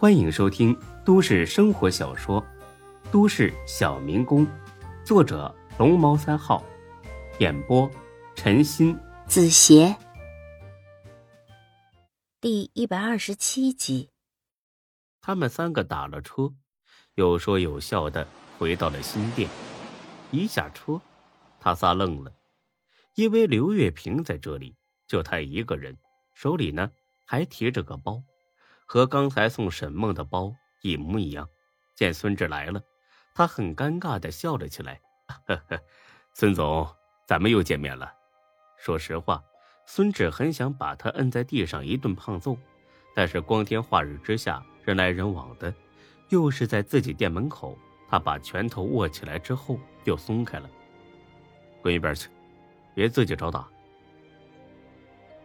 [0.00, 0.74] 欢迎收听
[1.04, 2.42] 都市生活小说
[3.12, 4.46] 《都市小民工》，
[5.04, 6.64] 作者龙猫三号，
[7.38, 7.86] 演播
[8.34, 9.94] 陈鑫、子邪，
[12.40, 14.08] 第一百二十七集。
[15.20, 16.50] 他们三个打了车，
[17.16, 18.26] 有说有笑的
[18.58, 19.50] 回到了新店。
[20.30, 20.98] 一下车，
[21.60, 22.32] 他仨愣了，
[23.16, 24.74] 因为刘月平在这里，
[25.06, 25.94] 就他一个人，
[26.32, 26.90] 手里呢
[27.26, 28.22] 还提着个包。
[28.92, 30.52] 和刚才送沈梦的包
[30.82, 31.48] 一模一样。
[31.94, 32.82] 见孙志来了，
[33.32, 35.00] 他很尴尬的笑了起来
[35.46, 35.80] ：“呵呵，
[36.34, 36.84] 孙总，
[37.24, 38.12] 咱们又见面了。”
[38.76, 39.40] 说实话，
[39.86, 42.58] 孙志很想把他摁在地上一顿胖揍，
[43.14, 45.72] 但是光天化日之下，人来人往的，
[46.30, 47.78] 又是在自己店门口，
[48.08, 50.68] 他把拳头握起来之后又松开了。
[51.80, 52.28] 滚一边去，
[52.92, 53.68] 别自己找打。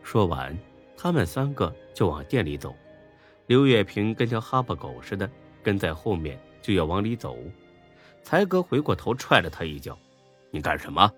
[0.02, 0.58] 说完，
[0.98, 2.76] 他们三个就往店里走。
[3.48, 5.30] 刘月平跟条哈巴狗似的
[5.62, 7.38] 跟在后面，就要往里走。
[8.24, 9.96] 才哥回过头踹了他一脚
[10.50, 11.12] ：“你干什么？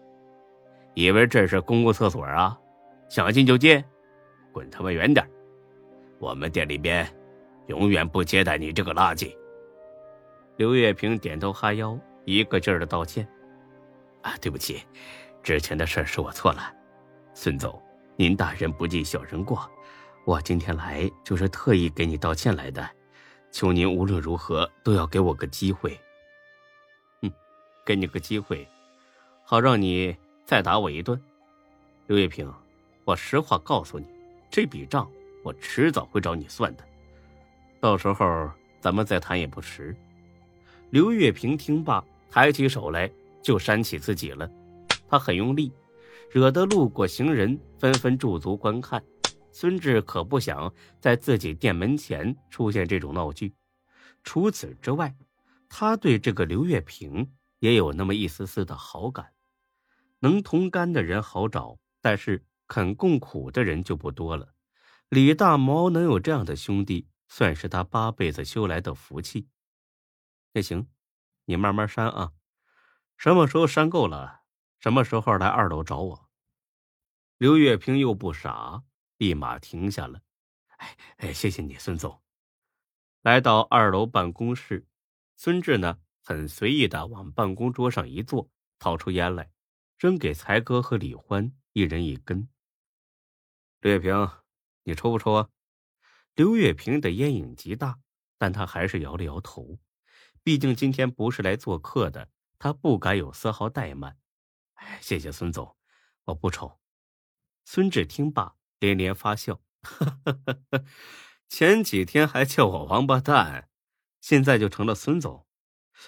[0.94, 2.60] 以为这是公共厕所啊？
[3.08, 3.82] 想进就进，
[4.52, 5.26] 滚他妈远点！
[6.20, 7.08] 我们店里边
[7.68, 9.34] 永远不接待你这个垃圾。”
[10.58, 13.26] 刘月平点头哈腰，一个劲儿的道歉
[14.24, 14.82] ：“啊，对不起，
[15.42, 16.74] 之前的事是我错了。
[17.34, 17.82] 孙总，
[18.18, 19.66] 您大人不计小人过。”
[20.28, 22.86] 我今天来就是特意给你道歉来的，
[23.50, 25.98] 求您无论如何都要给我个机会。
[27.22, 27.32] 哼，
[27.86, 28.68] 给你个机会，
[29.46, 31.18] 好让你再打我一顿。
[32.08, 32.54] 刘月平，
[33.06, 34.06] 我实话告诉你，
[34.52, 35.10] 这笔账
[35.46, 36.84] 我迟早会找你算的，
[37.80, 39.96] 到时候咱们再谈也不迟。
[40.90, 43.10] 刘月平听罢，抬起手来
[43.42, 44.52] 就扇起自己了，
[45.08, 45.72] 他很用力，
[46.30, 49.02] 惹得路过行人纷纷驻足观看。
[49.52, 53.54] 孙志可不想在自己店门前出现这种闹剧。
[54.24, 55.16] 除此之外，
[55.70, 59.34] 他对这个刘月平也有那么一丝丝的好感。
[60.20, 64.54] 能同甘的人好找，但是肯共苦的人就不多了。
[65.10, 69.48] 李大毛能有这样的兄弟，算是他八辈子修来的福气。
[70.54, 70.88] 那行，
[71.46, 72.34] 你慢慢删啊，
[73.16, 74.42] 什么时候删够了，
[74.80, 76.30] 什么时候来二楼找我。
[77.38, 78.84] 刘月平又不傻。
[79.18, 80.22] 立马停下了，
[80.78, 82.22] 哎哎，谢谢你，孙总。
[83.22, 84.88] 来到二楼办公室，
[85.36, 89.52] 孙志呢很随意的往办公桌上一坐，掏出烟来，
[89.98, 92.48] 扔给才哥和李欢一人一根。
[93.80, 94.30] 刘月平，
[94.84, 95.50] 你抽不抽啊？
[96.36, 98.00] 刘月平的烟瘾极大，
[98.38, 99.80] 但他还是摇了摇头，
[100.44, 102.30] 毕竟今天不是来做客的，
[102.60, 104.18] 他不敢有丝毫怠慢。
[104.74, 105.76] 哎，谢谢孙总，
[106.26, 106.80] 我不抽。
[107.66, 108.57] 孙志听罢。
[108.80, 109.62] 连连发笑，
[111.50, 113.70] 前几天还叫我王八蛋，
[114.22, 115.48] 现在就成了孙总，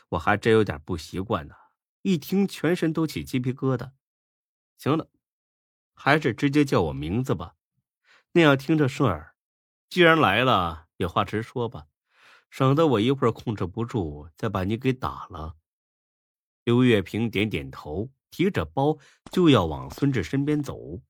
[0.10, 1.56] 我还真有点不习惯呢。
[2.02, 3.92] 一听，全身都起鸡皮疙瘩。
[4.78, 5.10] 行了，
[5.94, 7.56] 还是直接叫我名字吧，
[8.34, 9.36] 那样听着顺耳。
[9.90, 11.88] 既然来了，有话直说吧，
[12.50, 15.58] 省得我一会儿控制不住再把你给打了。
[16.64, 18.98] 刘月平点点头，提着包
[19.32, 21.02] 就要往孙志身边走。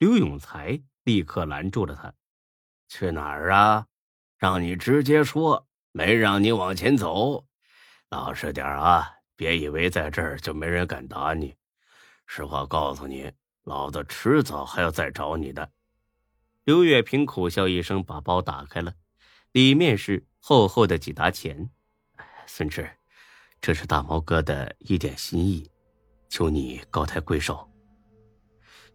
[0.00, 0.82] 刘永才。
[1.04, 2.12] 立刻拦住了他
[2.86, 3.86] ：“去哪儿啊？
[4.36, 7.46] 让你直接说，没让你往前走。
[8.10, 11.56] 老实点啊，别以为在这儿就没人敢打你。
[12.26, 13.32] 实话告诉你，
[13.64, 15.72] 老子迟早还要再找你的。”
[16.64, 18.94] 刘月平苦笑一声，把包打开了，
[19.52, 21.70] 里面是厚厚的几沓钱。
[22.46, 22.88] 孙志，
[23.60, 25.68] 这是大毛哥的一点心意，
[26.28, 27.69] 求你高抬贵手。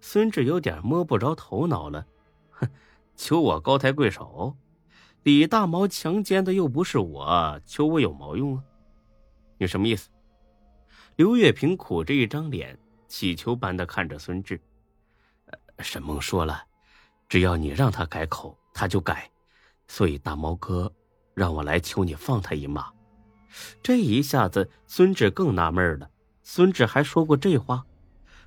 [0.07, 2.05] 孙志有点摸不着头脑了，
[2.51, 2.69] 哼，
[3.15, 4.55] 求我高抬贵手？
[5.23, 8.63] 李大毛强奸的又不是我，求我有毛用啊？
[9.57, 10.11] 你什么意思？
[11.15, 12.77] 刘月平苦着一张脸，
[13.07, 14.61] 乞求般的看着孙志。
[15.79, 16.63] 沈梦说了，
[17.27, 19.27] 只要你让他改口，他就改，
[19.87, 20.89] 所以大毛哥
[21.33, 22.93] 让我来求你放他一马。
[23.81, 26.07] 这一下子，孙志更纳闷了。
[26.43, 27.83] 孙志还说过这话？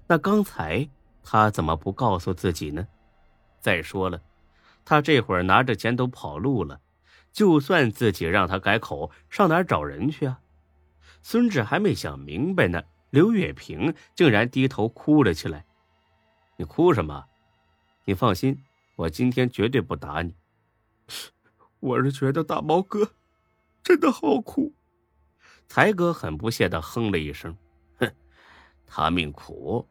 [0.07, 0.89] 那刚才？
[1.31, 2.89] 他怎么不告诉自己呢？
[3.61, 4.23] 再说了，
[4.83, 6.81] 他这会儿拿着钱都跑路了，
[7.33, 10.41] 就算自己让他改口，上哪儿找人去啊？
[11.21, 15.67] 孙志还没想明白呢，刘月平竟然低头哭了起来。
[16.57, 17.27] 你哭什么？
[18.07, 18.65] 你放心，
[18.97, 20.35] 我今天绝对不打你。
[21.81, 23.11] 我是觉得大毛哥
[23.83, 24.73] 真的好苦。
[25.67, 27.55] 才哥很不屑的哼了一声
[28.01, 28.11] ：“哼，
[28.87, 29.87] 他命苦。”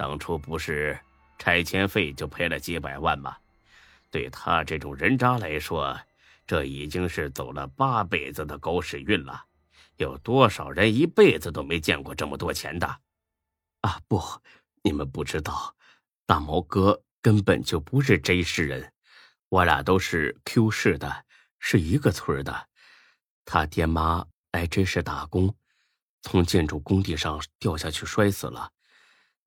[0.00, 0.98] 当初不是
[1.38, 3.36] 拆迁费就赔了几百万吗？
[4.10, 5.94] 对他这种人渣来说，
[6.46, 9.44] 这已经是走了八辈子的狗屎运了。
[9.98, 12.86] 有多少人一辈子都没见过这么多钱的？
[13.82, 14.18] 啊，不，
[14.82, 15.76] 你们不知道，
[16.24, 18.90] 大毛哥根本就不是 J 市人，
[19.50, 21.26] 我俩都是 Q 市的，
[21.58, 22.68] 是一个村的。
[23.44, 25.54] 他爹妈来 J 市打工，
[26.22, 28.72] 从建筑工地上掉下去摔死了。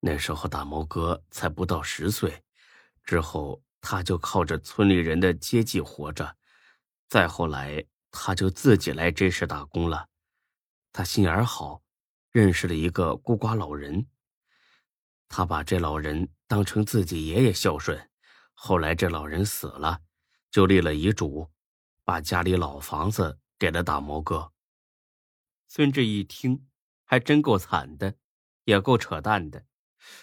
[0.06, 2.44] 那时候大毛哥才不到十岁，
[3.04, 6.36] 之后他就靠着村里人的接济活着，
[7.08, 10.10] 再后来他就自己来这市打工了。
[10.92, 11.82] 他心眼好，
[12.30, 14.06] 认识了一个孤寡老人。
[15.26, 18.10] 他把这老人当成自己爷爷孝顺。
[18.52, 20.02] 后来这老人死了，
[20.50, 21.50] 就立了遗嘱，
[22.04, 24.52] 把家里老房子给了大毛哥。
[25.66, 26.66] 孙志一听，
[27.06, 28.14] 还真够惨的，
[28.64, 29.64] 也够扯淡的。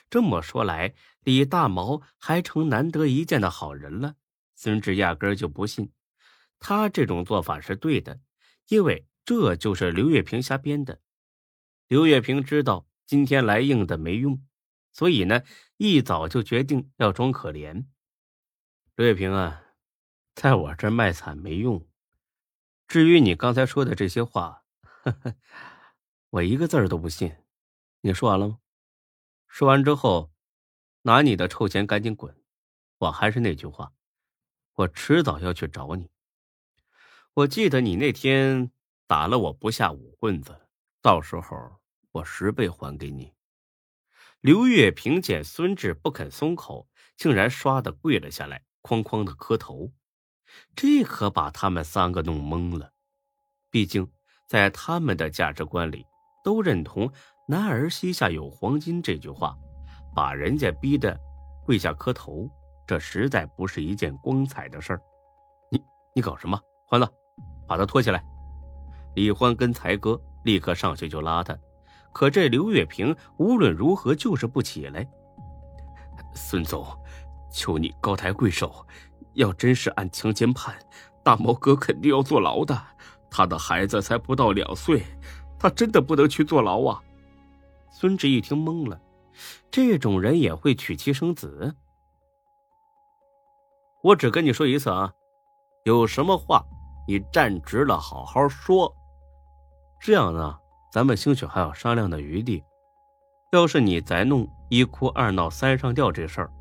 [0.10, 0.94] 这么说来，
[1.24, 4.16] 李大毛还成难得一见的好人了。
[4.56, 5.92] 孙志压根就不信，
[6.60, 8.20] 他这种做法是对的，
[8.68, 9.06] 因为。
[9.24, 11.00] 这就是刘月平瞎编的。
[11.88, 14.44] 刘月平知道今天来硬的没用，
[14.92, 15.44] 所以呢，
[15.78, 17.86] 一早就决定要装可怜。
[18.96, 19.62] 刘月平啊，
[20.34, 21.88] 在我这卖惨没用。
[22.88, 25.36] 至于你刚才说的这些话，呵 呵
[26.32, 27.32] 我一个字儿都不信。
[28.02, 28.58] 你说完了吗？
[29.52, 30.32] 说完之后，
[31.02, 32.34] 拿你的臭钱赶紧滚！
[33.00, 33.92] 我还是那句话，
[34.76, 36.10] 我迟早要去找你。
[37.34, 38.72] 我记得你那天。
[39.08, 40.58] 打了我不下五棍子，
[41.02, 41.82] 到时候
[42.14, 43.34] 我十倍还给你。
[44.40, 46.88] 刘月平见孙志不肯松口，
[47.18, 49.92] 竟然唰的跪了下来，哐哐的磕头。
[50.78, 52.94] 这可把他们三个弄懵了。
[53.70, 54.10] 毕竟
[54.48, 56.06] 在他们的价值观里，
[56.42, 57.12] 都认同
[57.52, 59.54] “男儿膝下有黄金”这句话，
[60.16, 61.20] 把人家逼得
[61.66, 62.50] 跪下磕头，
[62.88, 65.02] 这实在不是一件光彩的事儿。
[65.70, 65.84] 你
[66.16, 66.58] 你搞什么？
[66.88, 67.06] 欢乐，
[67.68, 68.24] 把他拖起来。
[69.16, 71.54] 李欢跟才哥立刻上去就拉他，
[72.14, 75.06] 可这刘月平无论如何就是不起来。
[76.34, 76.88] 孙总，
[77.52, 78.74] 求你高抬贵手，
[79.34, 80.74] 要真是按强奸判，
[81.22, 82.82] 大毛哥肯定要坐牢的。
[83.30, 85.04] 他的孩子才不到两岁，
[85.60, 87.04] 他真的不能去坐牢啊！
[87.92, 89.00] 孙志一听懵了，
[89.70, 91.76] 这种人也会娶妻生子？
[94.02, 95.14] 我只跟你说一次啊，
[95.84, 96.66] 有什么话
[97.08, 98.92] 你站直了好好说。
[100.00, 100.58] 这样呢，
[100.92, 102.64] 咱们兴许还有商量的余地。
[103.52, 106.52] 要是你再弄一哭二闹三上吊这事儿，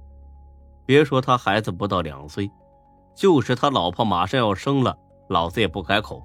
[0.85, 2.51] 别说他孩子不到两岁，
[3.15, 4.99] 就是他老婆马上要生了，
[5.29, 6.21] 老子也不开口。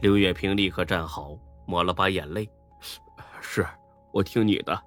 [0.00, 1.36] 刘月平立刻站好，
[1.66, 2.50] 抹了把眼泪
[3.40, 3.66] ：“是
[4.16, 4.82] 我听你的。”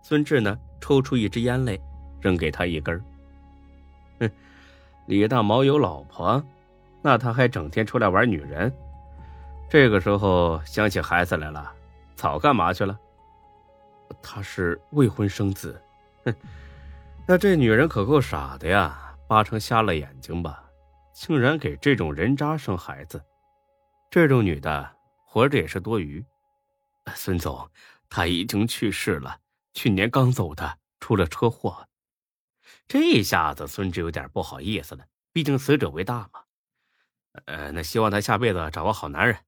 [0.00, 1.76] 孙志呢，抽出一支烟来，
[2.20, 3.02] 扔给他一根儿。
[4.20, 4.30] 哼，
[5.06, 6.42] 李大毛有老婆，
[7.02, 8.72] 那他还整天出来玩女人？
[9.68, 11.72] 这个时候想起孩子来了，
[12.14, 12.96] 早干嘛去了？
[14.22, 15.82] 他是未婚生子，
[16.24, 16.34] 哼，
[17.26, 20.64] 那这女人可够傻的呀，八成瞎了眼睛吧？
[21.12, 23.20] 竟然给这种人渣生孩子，
[24.08, 24.88] 这种女的
[25.26, 26.24] 活着也是多余。
[27.14, 27.68] 孙总，
[28.08, 29.40] 他已经去世了，
[29.74, 31.88] 去年刚走的，出了车祸。
[32.86, 36.44] 这下子孙志有点不好意思了，毕竟死者为大嘛。
[37.44, 39.44] 呃，那希望他下辈子找个好男人。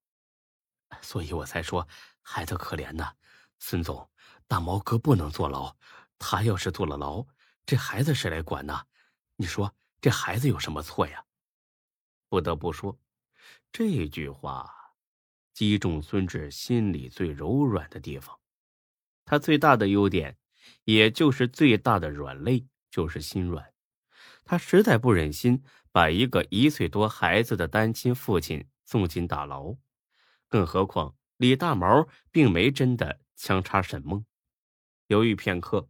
[1.00, 1.88] 所以我才说
[2.21, 3.14] 孩子可怜呐，
[3.59, 4.11] 孙总，
[4.47, 5.75] 大毛哥不能坐牢，
[6.19, 7.26] 他要是坐了牢，
[7.64, 8.87] 这孩子谁来管呢？
[9.37, 11.25] 你说这孩子有什么错呀？
[12.29, 12.99] 不得不说，
[13.73, 14.95] 这句话
[15.55, 18.38] 击中孙志心里最柔软的地方。
[19.30, 20.37] 他最大的优点，
[20.87, 23.72] 也就是最大的软肋，就是心软。
[24.44, 29.76] 他实在不忍心把一个一岁多孩子的单亲父亲送进大牢。
[30.49, 34.25] 更何况李大毛并没真的枪杀沈梦。
[35.06, 35.88] 犹豫片刻，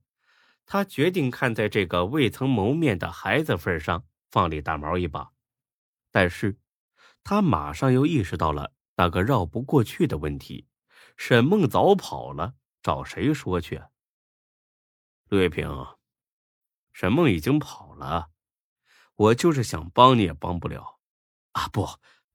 [0.67, 5.31] 他决定看在这个未曾谋面的孩子份上放李大毛一把。
[6.11, 6.59] 但是，
[7.25, 10.67] 他马上又意识到了那个绕不过去的问题：
[11.17, 13.83] 沈梦早跑了，找谁说去？
[15.29, 15.69] 陆月平，
[16.93, 18.31] 沈梦已经跑了，
[19.15, 20.99] 我就是想帮你也帮不了。
[21.53, 21.87] 啊，不，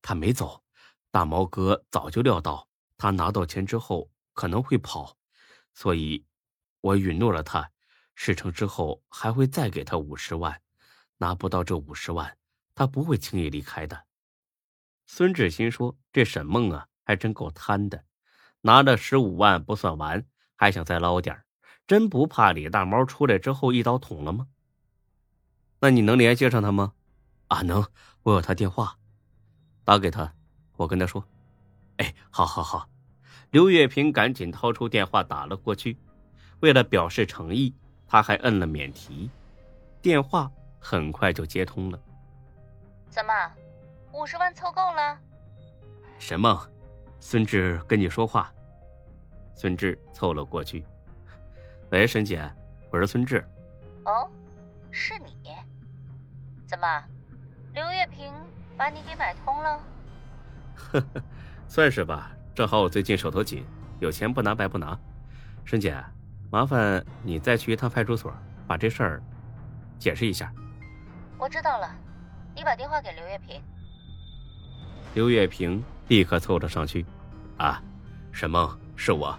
[0.02, 0.64] 他没走。
[1.12, 5.18] 大毛哥早就料到他拿到钱之后可能会跑，
[5.74, 6.26] 所以，
[6.82, 7.72] 我允诺了他，
[8.14, 10.62] 事成之后还会再给他五十万。
[11.18, 12.38] 拿不到这五十万，
[12.76, 14.06] 他不会轻易离开的。
[15.06, 18.06] 孙志新说：“这沈梦啊，还真够贪的，
[18.62, 21.44] 拿了十五万不算完，还想再捞点
[21.86, 24.48] 真不怕李大毛出来之后一刀捅了吗？
[25.80, 26.94] 那你能联系上他吗？
[27.48, 27.86] 啊，能，
[28.24, 28.98] 我有他电话。”
[29.86, 30.34] 打给他，
[30.78, 31.24] 我跟他说。
[31.98, 32.90] 哎，好好好。
[33.52, 35.98] 刘月平赶紧掏出电话打了过去。
[36.62, 37.76] 为了表示诚意，
[38.08, 39.30] 他还摁了免提。
[40.02, 42.00] 电话很快就接通了。
[43.10, 43.34] 怎么，
[44.12, 45.20] 五十万凑够了？
[46.18, 46.58] 沈梦，
[47.20, 48.52] 孙志跟你说话。
[49.58, 50.86] 孙志凑了过去。
[51.90, 52.52] 喂，沈姐，
[52.92, 53.44] 我是孙志。
[54.04, 54.30] 哦，
[54.92, 55.56] 是你？
[56.68, 57.04] 怎么，
[57.74, 58.34] 刘月平
[58.76, 59.80] 把你给买通了？
[60.76, 61.24] 呵呵，
[61.70, 62.32] 算是吧。
[62.54, 63.66] 正好我最近手头紧，
[64.00, 65.00] 有钱不拿白不拿。
[65.64, 65.96] 沈姐，
[66.52, 68.34] 麻烦你再去一趟派出所，
[68.68, 69.24] 把这事儿
[69.98, 70.52] 解释一下。
[71.38, 71.90] 我知道了，
[72.54, 73.62] 你把电话给刘月平。
[75.14, 77.06] 刘月平立刻凑了上去。
[77.58, 77.82] 啊，
[78.34, 79.38] 沈梦，是我。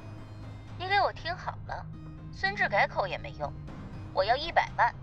[1.16, 1.84] 听好了，
[2.30, 3.52] 孙志改口也没用。
[4.12, 4.94] 我要一百万，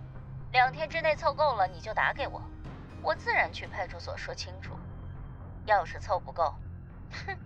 [0.52, 2.42] 两天之内凑够了你就打给我，
[3.02, 4.78] 我自然去派出所说清楚。
[5.66, 6.54] 要是凑不够，
[7.26, 7.38] 哼，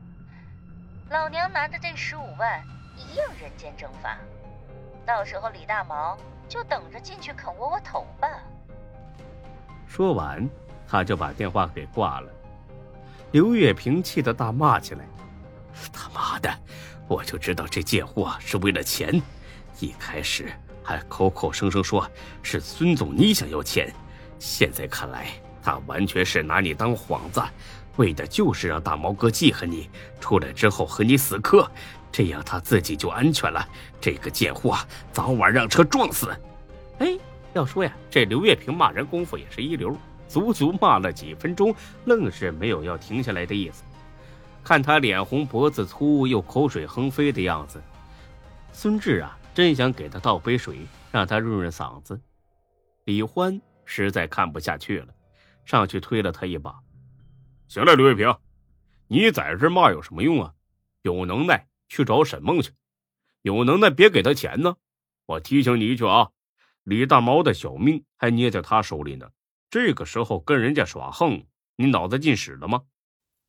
[1.10, 2.62] 老娘拿着这十五万
[2.96, 4.18] 一样人间蒸发。
[5.06, 6.18] 到时候李大毛
[6.50, 8.28] 就等着进去啃窝窝头吧。
[9.88, 10.48] 说完，
[10.88, 12.32] 他就把电话给挂了。
[13.32, 15.06] 刘月平气得大骂起来
[15.94, 16.50] ：“他妈的，
[17.08, 19.22] 我就知道这贱货是为了钱，
[19.80, 20.52] 一开始……”
[20.84, 22.10] 还口口声声说
[22.42, 23.94] 是孙总你想要钱，
[24.40, 25.28] 现在看来
[25.62, 27.44] 他完全是拿你当幌子，
[27.98, 29.90] 为的就是让大毛哥记恨你，
[30.22, 31.70] 出来之后和你死磕，
[32.10, 33.68] 这样他自己就安全了。
[34.00, 34.78] 这个贱货
[35.12, 36.34] 早晚让车撞死。
[37.00, 37.18] 哎，
[37.54, 39.94] 要说呀，这刘月平骂人功夫也是一流，
[40.30, 43.84] 足足骂了几分钟，愣是没有要停下来的意思。
[44.68, 47.82] 看他脸红脖子粗又口水横飞的样子，
[48.74, 49.40] 孙志啊。
[49.54, 52.20] 真想给他倒杯水，让他润润嗓子。
[53.06, 55.08] 李欢实在看不下去了，
[55.66, 56.76] 上去推了他一把
[57.70, 58.36] ：“行了，刘月平，
[59.08, 60.54] 你在这骂有什么用啊？
[61.02, 62.72] 有能耐去找沈梦去，
[63.42, 64.76] 有能耐别给他钱呢。
[65.26, 66.30] 我提醒你一句啊，
[66.84, 69.30] 李大毛的小命还捏在他手里呢。
[69.72, 71.46] 这个时候跟人家耍横，
[71.78, 72.84] 你脑子进屎了吗？”